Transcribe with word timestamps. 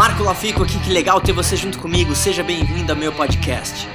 Marco 0.00 0.22
Lafico 0.22 0.62
aqui, 0.62 0.80
que 0.80 0.90
legal 0.90 1.20
ter 1.20 1.34
você 1.34 1.54
junto 1.54 1.78
comigo. 1.78 2.14
Seja 2.14 2.42
bem-vindo 2.42 2.90
ao 2.90 2.96
meu 2.96 3.12
podcast. 3.12 3.86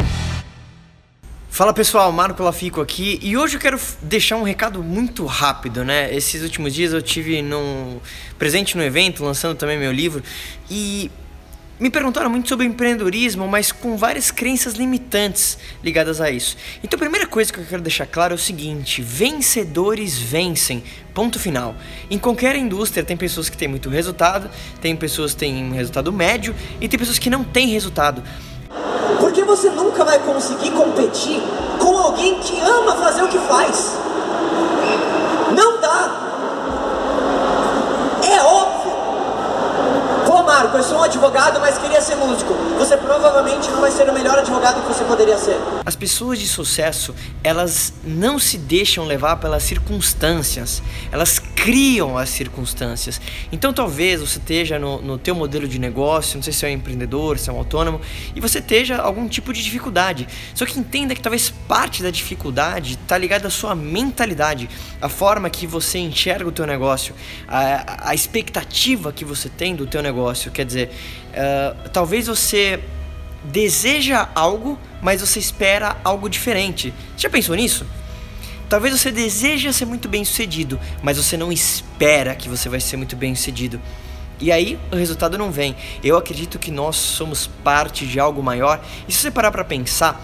Fala 1.50 1.74
pessoal, 1.74 2.12
Marco 2.12 2.44
Lafico 2.44 2.80
aqui 2.80 3.20
e 3.24 3.36
hoje 3.36 3.56
eu 3.56 3.60
quero 3.60 3.80
deixar 4.04 4.36
um 4.36 4.44
recado 4.44 4.84
muito 4.84 5.26
rápido, 5.26 5.84
né? 5.84 6.14
Esses 6.14 6.44
últimos 6.44 6.76
dias 6.76 6.94
eu 6.94 7.02
tive 7.02 7.42
num 7.42 8.00
presente 8.38 8.78
no 8.78 8.84
evento, 8.84 9.26
lançando 9.26 9.58
também 9.58 9.80
meu 9.80 9.92
livro 9.92 10.22
e 10.70 11.10
me 11.80 11.90
perguntaram 11.90 12.30
muito 12.30 12.48
sobre 12.48 12.66
empreendedorismo, 12.66 13.48
mas 13.48 13.72
com 13.72 13.98
várias 13.98 14.32
crenças 14.32 14.76
limitantes 14.76 15.58
ligadas 15.84 16.22
a 16.22 16.32
isso. 16.32 16.56
Então 16.84 16.98
a 16.98 17.00
primeira 17.00 17.28
coisa 17.28 17.52
que 17.52 17.60
eu 17.60 17.66
quero 17.66 17.82
deixar 17.82 18.06
claro 18.06 18.34
é 18.34 18.36
o 18.36 18.40
seguinte: 18.40 19.02
vencedores 19.02 20.18
vencem. 20.18 20.84
Ponto 21.14 21.40
final. 21.40 21.76
Em 22.10 22.18
qualquer 22.18 22.56
indústria 22.56 23.04
tem 23.04 23.16
pessoas 23.16 23.50
que 23.50 23.58
têm 23.58 23.68
muito 23.68 23.90
resultado, 23.90 24.50
tem 24.82 24.96
pessoas 24.96 25.34
que 25.34 25.40
têm 25.40 25.64
um 25.64 25.74
resultado 25.74 26.12
médio 26.12 26.54
e 26.82 26.88
tem 26.88 27.00
pessoas 27.00 27.20
que 27.20 27.30
não 27.30 27.44
têm 27.44 27.70
resultado. 27.70 28.22
Porque 29.20 29.44
você 29.44 29.70
nunca 29.70 30.04
vai 30.04 30.20
conseguir 30.20 30.72
competir 30.72 31.42
com 31.80 31.98
alguém 31.98 32.40
que 32.40 32.60
ama 32.60 32.96
fazer 32.98 33.24
o 33.24 33.28
que 33.30 33.40
faz. 33.40 33.98
Não 35.56 35.80
dá. 35.80 36.22
É 38.24 38.42
óbvio. 38.42 38.92
Pô, 40.26 40.44
Marco, 40.44 40.78
eu 40.78 40.84
sou 40.84 41.00
um 41.00 41.04
advogado, 41.16 41.60
mas 41.60 41.78
queria 41.78 42.02
ser 42.02 42.16
músico. 42.16 42.54
Você 42.78 42.98
provavelmente 42.98 43.70
não 43.70 43.80
vai 43.80 43.90
ser 43.90 44.10
o 44.10 44.14
melhor 44.14 44.38
advogado 44.38 44.82
que 44.82 44.88
você 44.88 45.04
poderia 45.06 45.38
ser. 45.38 45.58
As 45.86 45.96
pessoas 45.96 46.40
de 46.40 46.48
sucesso, 46.48 47.16
elas 47.44 47.94
não 48.04 48.38
se 48.38 48.58
deixam 48.58 49.06
levar 49.06 49.38
pelas 49.38 49.64
circunstâncias. 49.64 50.84
Elas 51.12 51.40
criam 51.56 52.18
as 52.18 52.30
circunstâncias. 52.30 53.20
Então 53.52 53.74
talvez 53.74 54.20
você 54.20 54.38
esteja 54.38 54.78
no, 54.78 55.02
no 55.02 55.18
teu 55.18 55.34
modelo 55.34 55.68
de 55.68 55.80
negócio, 55.80 56.36
não 56.36 56.44
sei 56.44 56.54
se 56.54 56.66
é 56.66 56.70
um 56.70 56.74
empreendedor, 56.74 57.40
se 57.40 57.50
é 57.50 57.54
um 57.54 57.58
autônomo, 57.58 58.00
e 58.36 58.42
você 58.42 58.60
esteja 58.60 58.98
algum 58.98 59.28
tipo 59.28 59.54
de 59.54 59.64
dificuldade. 59.64 60.28
Só 60.54 60.66
que 60.66 60.78
entenda 60.78 61.16
que 61.16 61.22
talvez 61.22 61.50
parte 61.68 62.04
da 62.04 62.12
dificuldade 62.12 63.00
está 63.02 63.18
ligada 63.18 63.48
à 63.48 63.50
sua 63.50 63.74
mentalidade, 63.74 64.70
a 65.02 65.10
forma 65.10 65.50
que 65.50 65.66
você 65.66 65.98
enxerga 65.98 66.48
o 66.48 66.52
teu 66.52 66.68
negócio, 66.68 67.16
a, 67.48 68.10
a 68.10 68.14
expectativa 68.14 69.12
que 69.14 69.24
você 69.24 69.50
tem 69.50 69.76
do 69.76 69.88
teu 69.88 70.04
negócio. 70.04 70.52
Quer 70.52 70.66
dizer, 70.66 70.92
uh, 71.32 71.90
talvez 71.90 72.28
você 72.28 72.80
deseja 73.46 74.30
algo, 74.36 74.78
mas 75.02 75.22
você 75.22 75.40
espera 75.40 75.98
algo 76.04 76.30
diferente. 76.30 76.94
Você 77.16 77.24
já 77.24 77.30
pensou 77.30 77.56
nisso? 77.56 77.86
Talvez 78.68 79.00
você 79.00 79.12
deseje 79.12 79.72
ser 79.72 79.86
muito 79.86 80.10
bem 80.10 80.26
sucedido, 80.26 80.80
mas 81.04 81.18
você 81.18 81.38
não 81.38 81.52
espera 81.52 82.34
que 82.36 82.50
você 82.50 82.68
vai 82.68 82.80
ser 82.80 82.98
muito 82.98 83.16
bem 83.16 83.36
sucedido. 83.36 83.80
E 84.40 84.52
aí 84.52 84.78
o 84.92 84.96
resultado 84.96 85.38
não 85.38 85.52
vem. 85.52 85.76
Eu 86.04 86.18
acredito 86.18 86.60
que 86.60 86.72
nós 86.72 86.96
somos 86.96 87.48
parte 87.64 88.06
de 88.06 88.20
algo 88.20 88.42
maior. 88.44 88.84
E 89.08 89.12
se 89.12 89.20
você 89.20 89.32
parar 89.32 89.52
para 89.52 89.64
pensar, 89.64 90.22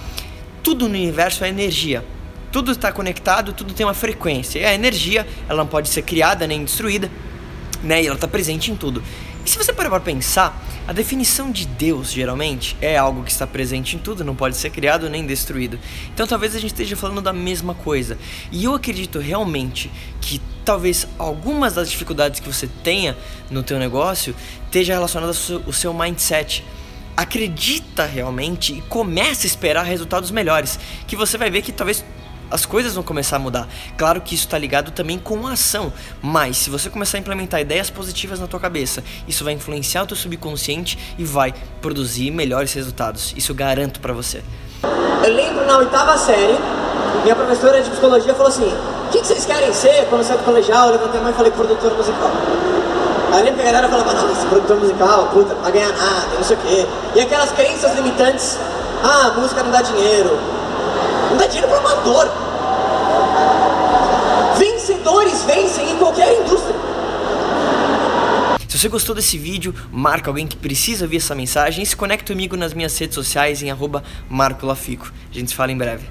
tudo 0.63 0.87
no 0.87 0.95
universo 0.95 1.43
é 1.43 1.49
energia. 1.49 2.03
Tudo 2.51 2.71
está 2.71 2.91
conectado, 2.91 3.53
tudo 3.53 3.73
tem 3.73 3.85
uma 3.85 3.93
frequência. 3.93 4.59
E 4.59 4.65
a 4.65 4.73
energia, 4.73 5.25
ela 5.47 5.63
não 5.63 5.67
pode 5.67 5.87
ser 5.87 6.01
criada 6.01 6.45
nem 6.45 6.65
destruída, 6.65 7.09
né? 7.81 8.03
E 8.03 8.07
ela 8.07 8.15
está 8.15 8.27
presente 8.27 8.71
em 8.71 8.75
tudo. 8.75 9.01
E 9.45 9.49
se 9.49 9.57
você 9.57 9.73
parar 9.73 9.89
para 9.89 9.99
pensar, 9.99 10.61
a 10.87 10.93
definição 10.93 11.51
de 11.51 11.65
Deus, 11.65 12.11
geralmente, 12.11 12.77
é 12.81 12.97
algo 12.97 13.23
que 13.23 13.31
está 13.31 13.47
presente 13.47 13.95
em 13.95 13.99
tudo, 13.99 14.23
não 14.23 14.35
pode 14.35 14.55
ser 14.55 14.69
criado 14.69 15.09
nem 15.09 15.25
destruído. 15.25 15.79
Então 16.13 16.27
talvez 16.27 16.55
a 16.55 16.59
gente 16.59 16.71
esteja 16.71 16.95
falando 16.95 17.21
da 17.21 17.33
mesma 17.33 17.73
coisa. 17.73 18.17
E 18.51 18.63
eu 18.63 18.75
acredito 18.75 19.19
realmente 19.19 19.91
que 20.19 20.39
talvez 20.63 21.07
algumas 21.17 21.73
das 21.73 21.89
dificuldades 21.89 22.39
que 22.39 22.47
você 22.47 22.67
tenha 22.83 23.17
no 23.49 23.63
teu 23.63 23.79
negócio 23.79 24.35
esteja 24.65 24.93
relacionada 24.93 25.33
ao 25.65 25.73
seu, 25.73 25.93
mindset 25.93 26.63
acredita 27.17 28.05
realmente 28.05 28.73
e 28.73 28.81
começa 28.81 29.45
a 29.45 29.47
esperar 29.47 29.83
resultados 29.83 30.31
melhores, 30.31 30.79
que 31.07 31.15
você 31.15 31.37
vai 31.37 31.49
ver 31.49 31.61
que 31.61 31.71
talvez 31.71 32.03
as 32.51 32.65
coisas 32.65 32.93
vão 32.93 33.03
começar 33.03 33.37
a 33.37 33.39
mudar. 33.39 33.67
Claro 33.97 34.21
que 34.21 34.35
isso 34.35 34.45
está 34.45 34.57
ligado 34.57 34.91
também 34.91 35.17
com 35.17 35.47
a 35.47 35.53
ação, 35.53 35.91
mas 36.21 36.57
se 36.57 36.69
você 36.69 36.89
começar 36.89 37.17
a 37.17 37.19
implementar 37.19 37.61
ideias 37.61 37.89
positivas 37.89 38.39
na 38.39 38.47
tua 38.47 38.59
cabeça, 38.59 39.03
isso 39.27 39.43
vai 39.43 39.53
influenciar 39.53 40.03
o 40.03 40.07
teu 40.07 40.17
subconsciente 40.17 40.99
e 41.17 41.23
vai 41.23 41.53
produzir 41.81 42.29
melhores 42.29 42.73
resultados. 42.73 43.33
Isso 43.37 43.51
eu 43.51 43.55
garanto 43.55 43.99
para 43.99 44.13
você. 44.13 44.43
Eu 45.23 45.33
lembro 45.33 45.65
na 45.65 45.77
oitava 45.77 46.17
série, 46.17 46.57
minha 47.23 47.35
professora 47.35 47.81
de 47.81 47.89
psicologia 47.89 48.33
falou 48.33 48.49
assim: 48.49 48.73
O 49.07 49.11
que, 49.11 49.19
vocês 49.19 49.45
querem 49.45 49.71
ser 49.73 50.07
quando 50.09 50.23
sair 50.23 50.37
do 50.37 50.43
colegial? 50.43 50.87
Eu 50.87 50.93
levantei 50.93 51.19
a 51.19 51.23
mão 51.23 51.31
e 51.31 51.35
falei: 51.35 51.51
produtor 51.51 51.93
musical. 51.95 52.31
Aí 53.31 53.43
lembro 53.43 53.61
que 53.61 53.61
a 53.61 53.71
galera 53.71 53.87
falava: 53.87 54.13
Nossa, 54.13 54.47
produtor 54.47 54.79
musical, 54.79 55.27
puta, 55.27 55.53
não 55.53 55.61
vai 55.61 55.71
ganhar 55.71 55.91
nada, 55.91 56.27
não 56.35 56.43
sei 56.43 56.57
o 56.57 56.59
quê. 56.59 56.85
E 57.15 57.21
aquelas 57.21 57.51
crenças 57.51 57.95
limitantes: 57.95 58.57
Ah, 59.03 59.33
música 59.37 59.61
não 59.61 59.71
dá 59.71 59.81
dinheiro, 59.83 60.39
não 61.31 61.37
dá 61.37 61.47
dinheiro 61.47 61.67
para 61.67 61.77
amador. 61.79 62.29
Vencedores 64.57 65.43
vencem 65.43 65.91
em 65.91 65.97
qualquer 65.97 66.39
indústria. 66.41 66.75
Se 68.67 68.77
você 68.77 68.89
gostou 68.89 69.15
desse 69.15 69.37
vídeo, 69.37 69.73
marca 69.91 70.29
alguém 70.29 70.47
que 70.47 70.55
precisa 70.55 71.05
ouvir 71.05 71.17
essa 71.17 71.35
mensagem 71.35 71.83
e 71.83 71.85
se 71.85 71.95
conecta 71.95 72.33
comigo 72.33 72.55
nas 72.55 72.73
minhas 72.73 72.97
redes 72.97 73.15
sociais 73.15 73.61
em 73.61 73.69
marcolafico. 74.29 75.11
A 75.29 75.33
gente 75.33 75.49
se 75.49 75.55
fala 75.55 75.71
em 75.71 75.77
breve. 75.77 76.07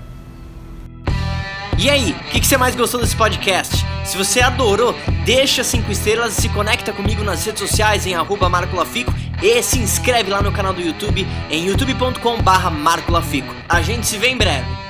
E 1.79 1.89
aí, 1.89 2.13
o 2.13 2.31
que, 2.31 2.41
que, 2.41 2.47
você 2.47 2.59
mais 2.59 2.77
gostou 2.77 3.01
desse 3.01 3.17
podcast? 3.17 3.75
Se 4.05 4.17
você 4.17 4.43
adorou, 4.43 4.95
deixa 5.25 5.65
5 5.65 5.91
estrelas 5.91 6.37
e 6.37 6.43
se 6.43 6.49
conecta 6.51 6.93
comigo 6.93 7.25
nas 7.25 7.45
redes 7.45 7.61
sociais 7.61 8.07
em 8.07 8.15
marcolafico 8.51 9.13
e 9.43 9.63
se 9.63 9.79
inscreve 9.79 10.31
lá 10.31 10.43
no 10.43 10.53
canal 10.53 10.75
do 10.75 10.83
YouTube 10.83 11.27
em 11.51 11.67
youtube.com 11.67 12.43
barra 12.43 12.69
marcolafico. 12.69 13.55
A 13.67 13.81
gente 13.81 14.07
se 14.07 14.19
vê 14.19 14.29
em 14.29 14.37
breve. 14.37 14.90